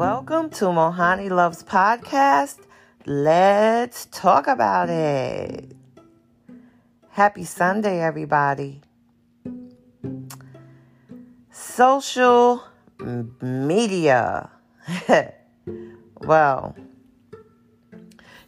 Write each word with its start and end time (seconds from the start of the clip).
Welcome 0.00 0.48
to 0.52 0.64
Mohani 0.64 1.28
Loves 1.28 1.62
Podcast. 1.62 2.60
Let's 3.04 4.06
talk 4.06 4.46
about 4.46 4.88
it. 4.88 5.76
Happy 7.10 7.44
Sunday, 7.44 8.00
everybody. 8.00 8.80
Social 11.50 12.64
media. 13.42 14.48
well, 16.22 16.74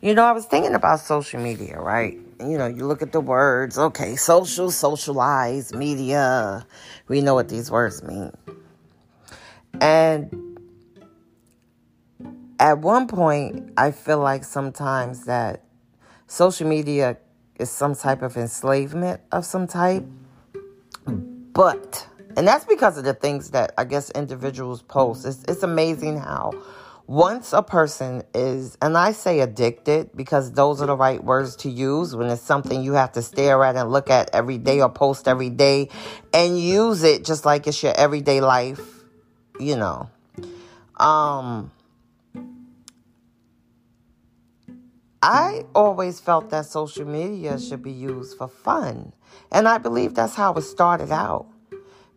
you 0.00 0.14
know, 0.14 0.24
I 0.24 0.32
was 0.32 0.46
thinking 0.46 0.72
about 0.72 1.00
social 1.00 1.38
media, 1.38 1.78
right? 1.78 2.18
You 2.40 2.56
know, 2.56 2.66
you 2.66 2.86
look 2.86 3.02
at 3.02 3.12
the 3.12 3.20
words, 3.20 3.76
okay, 3.76 4.16
social, 4.16 4.70
socialize, 4.70 5.74
media. 5.74 6.66
We 7.08 7.20
know 7.20 7.34
what 7.34 7.50
these 7.50 7.70
words 7.70 8.02
mean. 8.02 8.32
And 9.82 10.51
at 12.62 12.78
one 12.78 13.08
point, 13.08 13.72
I 13.76 13.90
feel 13.90 14.20
like 14.20 14.44
sometimes 14.44 15.24
that 15.24 15.64
social 16.28 16.68
media 16.68 17.16
is 17.58 17.72
some 17.72 17.96
type 17.96 18.22
of 18.22 18.36
enslavement 18.36 19.20
of 19.32 19.44
some 19.44 19.66
type. 19.66 20.04
But, 21.04 22.06
and 22.36 22.46
that's 22.46 22.64
because 22.64 22.96
of 22.96 23.02
the 23.02 23.14
things 23.14 23.50
that 23.50 23.74
I 23.76 23.82
guess 23.82 24.10
individuals 24.10 24.80
post. 24.80 25.26
It's, 25.26 25.42
it's 25.48 25.64
amazing 25.64 26.18
how 26.18 26.52
once 27.08 27.52
a 27.52 27.64
person 27.64 28.22
is, 28.32 28.78
and 28.80 28.96
I 28.96 29.10
say 29.10 29.40
addicted 29.40 30.16
because 30.16 30.52
those 30.52 30.80
are 30.80 30.86
the 30.86 30.96
right 30.96 31.22
words 31.22 31.56
to 31.56 31.68
use 31.68 32.14
when 32.14 32.28
it's 32.28 32.42
something 32.42 32.80
you 32.80 32.92
have 32.92 33.10
to 33.12 33.22
stare 33.22 33.64
at 33.64 33.74
and 33.74 33.90
look 33.90 34.08
at 34.08 34.30
every 34.32 34.58
day 34.58 34.80
or 34.80 34.88
post 34.88 35.26
every 35.26 35.50
day 35.50 35.88
and 36.32 36.60
use 36.60 37.02
it 37.02 37.24
just 37.24 37.44
like 37.44 37.66
it's 37.66 37.82
your 37.82 37.92
everyday 37.96 38.40
life, 38.40 39.02
you 39.58 39.74
know. 39.74 40.08
Um, 40.96 41.72
I 45.22 45.60
mm-hmm. 45.60 45.68
always 45.74 46.18
felt 46.18 46.50
that 46.50 46.66
social 46.66 47.06
media 47.06 47.58
should 47.58 47.82
be 47.82 47.92
used 47.92 48.36
for 48.36 48.48
fun. 48.48 49.12
And 49.52 49.68
I 49.68 49.78
believe 49.78 50.14
that's 50.14 50.34
how 50.34 50.54
it 50.54 50.62
started 50.62 51.12
out. 51.12 51.46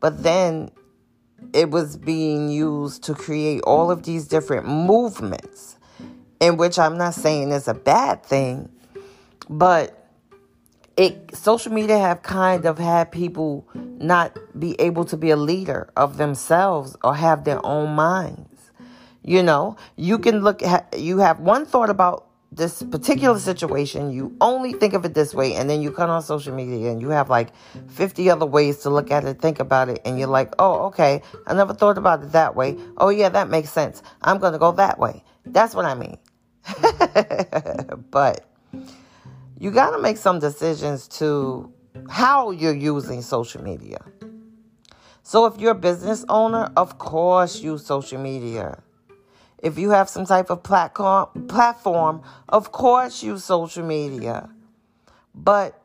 But 0.00 0.22
then 0.22 0.70
it 1.52 1.70
was 1.70 1.96
being 1.96 2.48
used 2.48 3.04
to 3.04 3.14
create 3.14 3.60
all 3.62 3.90
of 3.90 4.04
these 4.04 4.26
different 4.26 4.66
movements, 4.66 5.78
in 6.40 6.56
which 6.56 6.78
I'm 6.78 6.96
not 6.96 7.14
saying 7.14 7.50
is 7.50 7.68
a 7.68 7.74
bad 7.74 8.24
thing, 8.24 8.70
but 9.48 10.00
it 10.96 11.34
social 11.34 11.72
media 11.72 11.98
have 11.98 12.22
kind 12.22 12.64
of 12.64 12.78
had 12.78 13.10
people 13.10 13.66
not 13.74 14.36
be 14.58 14.80
able 14.80 15.04
to 15.06 15.16
be 15.16 15.30
a 15.30 15.36
leader 15.36 15.90
of 15.96 16.16
themselves 16.16 16.96
or 17.02 17.16
have 17.16 17.44
their 17.44 17.64
own 17.66 17.94
minds. 17.94 18.70
You 19.22 19.42
know, 19.42 19.76
you 19.96 20.18
can 20.18 20.40
look 20.40 20.62
at 20.62 20.98
you 20.98 21.18
have 21.18 21.40
one 21.40 21.66
thought 21.66 21.90
about 21.90 22.26
this 22.54 22.82
particular 22.84 23.38
situation, 23.38 24.12
you 24.12 24.36
only 24.40 24.72
think 24.72 24.94
of 24.94 25.04
it 25.04 25.14
this 25.14 25.34
way, 25.34 25.54
and 25.54 25.68
then 25.68 25.82
you 25.82 25.90
come 25.90 26.08
on 26.08 26.22
social 26.22 26.54
media 26.54 26.90
and 26.90 27.00
you 27.00 27.08
have 27.10 27.28
like 27.28 27.50
50 27.88 28.30
other 28.30 28.46
ways 28.46 28.78
to 28.78 28.90
look 28.90 29.10
at 29.10 29.24
it, 29.24 29.40
think 29.40 29.58
about 29.58 29.88
it, 29.88 30.00
and 30.04 30.18
you're 30.18 30.28
like, 30.28 30.54
oh, 30.60 30.86
okay, 30.86 31.20
I 31.46 31.54
never 31.54 31.74
thought 31.74 31.98
about 31.98 32.22
it 32.22 32.32
that 32.32 32.54
way. 32.54 32.76
Oh, 32.96 33.08
yeah, 33.08 33.28
that 33.28 33.50
makes 33.50 33.70
sense. 33.70 34.02
I'm 34.22 34.38
going 34.38 34.52
to 34.52 34.58
go 34.58 34.70
that 34.72 34.98
way. 34.98 35.24
That's 35.44 35.74
what 35.74 35.84
I 35.84 35.94
mean. 35.94 36.18
but 38.10 38.48
you 39.58 39.70
got 39.72 39.90
to 39.90 39.98
make 39.98 40.16
some 40.16 40.38
decisions 40.38 41.08
to 41.08 41.72
how 42.08 42.52
you're 42.52 42.74
using 42.74 43.20
social 43.20 43.62
media. 43.62 43.98
So 45.22 45.46
if 45.46 45.58
you're 45.60 45.72
a 45.72 45.74
business 45.74 46.24
owner, 46.28 46.70
of 46.76 46.98
course, 46.98 47.60
use 47.60 47.84
social 47.84 48.20
media. 48.20 48.82
If 49.64 49.78
you 49.78 49.90
have 49.90 50.10
some 50.10 50.26
type 50.26 50.50
of 50.50 50.62
platform, 50.62 51.46
platform, 51.48 52.22
of 52.50 52.70
course 52.70 53.22
use 53.22 53.44
social 53.44 53.82
media. 53.82 54.50
But 55.34 55.82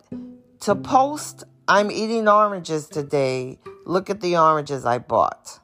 to 0.61 0.75
post, 0.75 1.45
I'm 1.65 1.89
eating 1.89 2.27
oranges 2.27 2.89
today. 2.89 3.57
Look 3.85 4.09
at 4.09 4.19
the 4.19 4.35
oranges 4.35 4.85
I 4.85 4.97
bought. 4.97 5.59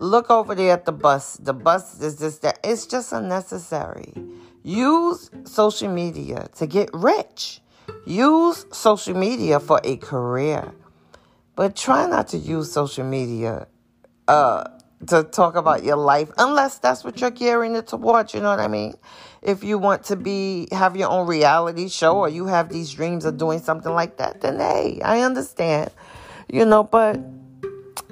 Look 0.00 0.30
over 0.30 0.54
there 0.54 0.72
at 0.72 0.86
the 0.86 0.92
bus. 0.92 1.36
The 1.36 1.52
bus 1.52 2.00
is 2.00 2.18
just 2.18 2.40
that. 2.42 2.58
It's 2.64 2.86
just 2.86 3.12
unnecessary. 3.12 4.14
Use 4.62 5.30
social 5.44 5.90
media 5.90 6.48
to 6.56 6.66
get 6.66 6.88
rich. 6.94 7.60
Use 8.06 8.64
social 8.72 9.14
media 9.14 9.60
for 9.60 9.82
a 9.84 9.98
career. 9.98 10.72
But 11.56 11.76
try 11.76 12.06
not 12.06 12.28
to 12.28 12.38
use 12.38 12.72
social 12.72 13.04
media 13.04 13.66
uh, 14.26 14.64
to 15.06 15.22
talk 15.22 15.56
about 15.56 15.82
your 15.82 15.96
life 15.96 16.30
unless 16.36 16.78
that's 16.78 17.04
what 17.04 17.20
you're 17.20 17.30
gearing 17.30 17.74
it 17.74 17.86
towards 17.86 18.34
you 18.34 18.40
know 18.40 18.50
what 18.50 18.60
i 18.60 18.68
mean? 18.68 18.94
If 19.42 19.64
you 19.64 19.78
want 19.78 20.04
to 20.04 20.16
be 20.16 20.68
have 20.70 20.96
your 20.96 21.08
own 21.08 21.26
reality 21.26 21.88
show 21.88 22.18
or 22.18 22.28
you 22.28 22.44
have 22.46 22.68
these 22.68 22.92
dreams 22.92 23.24
of 23.24 23.38
doing 23.38 23.60
something 23.60 23.92
like 23.92 24.18
that 24.18 24.42
then 24.42 24.58
hey 24.58 25.00
i 25.02 25.22
understand 25.22 25.90
you 26.48 26.66
know 26.66 26.84
but 26.84 27.18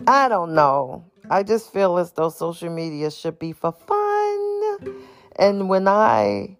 i 0.06 0.28
don't 0.28 0.54
know. 0.54 1.04
I 1.30 1.42
just 1.42 1.70
feel 1.72 1.98
as 1.98 2.12
though 2.12 2.30
social 2.30 2.70
media 2.70 3.10
should 3.10 3.38
be 3.38 3.52
for 3.52 3.72
fun. 3.72 4.94
And 5.36 5.68
when 5.68 5.86
i 5.86 6.56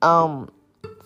um 0.00 0.50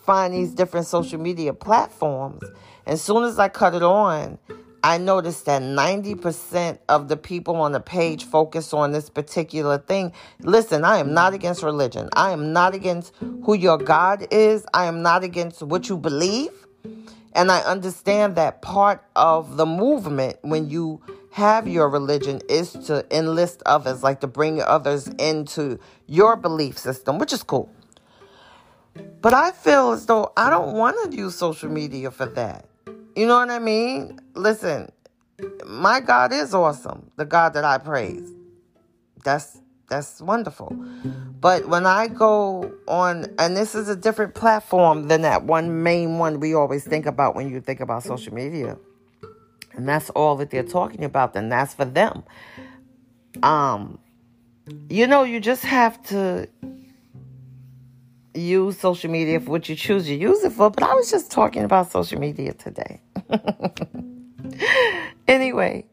find 0.06 0.32
these 0.32 0.52
different 0.52 0.86
social 0.86 1.20
media 1.20 1.52
platforms 1.52 2.42
as 2.86 3.02
soon 3.02 3.24
as 3.24 3.38
i 3.38 3.48
cut 3.48 3.74
it 3.74 3.82
on 3.82 4.38
I 4.86 4.98
noticed 4.98 5.46
that 5.46 5.62
90% 5.62 6.78
of 6.88 7.08
the 7.08 7.16
people 7.16 7.56
on 7.56 7.72
the 7.72 7.80
page 7.80 8.24
focus 8.24 8.72
on 8.72 8.92
this 8.92 9.10
particular 9.10 9.78
thing. 9.78 10.12
Listen, 10.38 10.84
I 10.84 10.98
am 10.98 11.12
not 11.12 11.34
against 11.34 11.64
religion. 11.64 12.08
I 12.12 12.30
am 12.30 12.52
not 12.52 12.72
against 12.72 13.12
who 13.42 13.54
your 13.54 13.78
God 13.78 14.28
is. 14.30 14.64
I 14.72 14.84
am 14.84 15.02
not 15.02 15.24
against 15.24 15.60
what 15.60 15.88
you 15.88 15.96
believe. 15.96 16.52
And 17.32 17.50
I 17.50 17.62
understand 17.62 18.36
that 18.36 18.62
part 18.62 19.04
of 19.16 19.56
the 19.56 19.66
movement 19.66 20.36
when 20.42 20.70
you 20.70 21.00
have 21.32 21.66
your 21.66 21.88
religion 21.88 22.40
is 22.48 22.70
to 22.86 23.04
enlist 23.10 23.64
others, 23.66 24.04
like 24.04 24.20
to 24.20 24.28
bring 24.28 24.62
others 24.62 25.08
into 25.18 25.80
your 26.06 26.36
belief 26.36 26.78
system, 26.78 27.18
which 27.18 27.32
is 27.32 27.42
cool. 27.42 27.68
But 29.20 29.34
I 29.34 29.50
feel 29.50 29.90
as 29.90 30.06
though 30.06 30.30
I 30.36 30.48
don't 30.48 30.74
want 30.74 31.10
to 31.10 31.16
use 31.16 31.34
social 31.34 31.70
media 31.70 32.12
for 32.12 32.26
that. 32.26 32.66
You 33.16 33.26
know 33.26 33.36
what 33.36 33.50
I 33.50 33.58
mean? 33.58 34.20
Listen, 34.34 34.92
my 35.66 36.00
God 36.00 36.34
is 36.34 36.52
awesome. 36.52 37.10
The 37.16 37.24
God 37.24 37.54
that 37.54 37.64
I 37.64 37.78
praise. 37.78 38.30
That's 39.24 39.58
that's 39.88 40.20
wonderful. 40.20 40.76
But 41.40 41.66
when 41.66 41.86
I 41.86 42.08
go 42.08 42.72
on 42.86 43.26
and 43.38 43.56
this 43.56 43.74
is 43.74 43.88
a 43.88 43.96
different 43.96 44.34
platform 44.34 45.08
than 45.08 45.22
that 45.22 45.44
one 45.44 45.82
main 45.82 46.18
one 46.18 46.40
we 46.40 46.54
always 46.54 46.84
think 46.84 47.06
about 47.06 47.34
when 47.34 47.48
you 47.48 47.60
think 47.60 47.80
about 47.80 48.02
social 48.02 48.34
media. 48.34 48.76
And 49.72 49.88
that's 49.88 50.10
all 50.10 50.36
that 50.36 50.50
they're 50.50 50.62
talking 50.62 51.04
about, 51.04 51.32
then 51.32 51.48
that's 51.48 51.72
for 51.72 51.86
them. 51.86 52.22
Um 53.42 53.98
you 54.90 55.06
know, 55.06 55.22
you 55.22 55.40
just 55.40 55.64
have 55.64 56.02
to 56.08 56.48
use 58.34 58.78
social 58.78 59.10
media 59.10 59.40
for 59.40 59.52
what 59.52 59.68
you 59.70 59.76
choose 59.76 60.04
to 60.06 60.14
use 60.14 60.44
it 60.44 60.52
for, 60.52 60.70
but 60.70 60.82
I 60.82 60.94
was 60.94 61.10
just 61.10 61.30
talking 61.30 61.64
about 61.64 61.90
social 61.90 62.18
media 62.20 62.52
today. 62.52 63.00
anyway, 65.28 65.84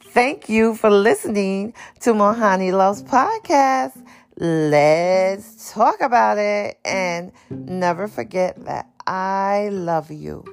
thank 0.00 0.48
you 0.48 0.74
for 0.74 0.90
listening 0.90 1.74
to 2.00 2.12
Mohani 2.12 2.72
Loves 2.72 3.02
Podcast. 3.02 4.04
Let's 4.36 5.72
talk 5.72 6.00
about 6.00 6.38
it 6.38 6.78
and 6.84 7.32
never 7.50 8.08
forget 8.08 8.64
that 8.64 8.90
I 9.06 9.68
love 9.70 10.10
you. 10.10 10.44